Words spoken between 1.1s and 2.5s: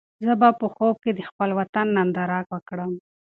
د خپل وطن ننداره